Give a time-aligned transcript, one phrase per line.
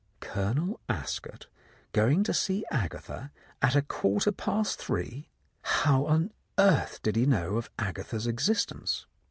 [0.19, 1.45] Colonel Ascot
[1.91, 5.29] going to see Agatha at a quarter past three....
[5.61, 9.05] How on earth did he know of Agatha's existence?